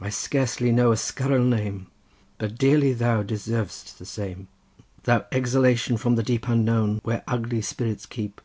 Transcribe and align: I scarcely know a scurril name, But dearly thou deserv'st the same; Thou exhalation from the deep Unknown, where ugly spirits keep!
I 0.00 0.08
scarcely 0.08 0.72
know 0.72 0.92
a 0.92 0.96
scurril 0.96 1.44
name, 1.44 1.88
But 2.38 2.56
dearly 2.56 2.94
thou 2.94 3.22
deserv'st 3.22 3.98
the 3.98 4.06
same; 4.06 4.48
Thou 5.02 5.26
exhalation 5.30 5.98
from 5.98 6.14
the 6.14 6.22
deep 6.22 6.48
Unknown, 6.48 7.00
where 7.02 7.22
ugly 7.28 7.60
spirits 7.60 8.06
keep! 8.06 8.40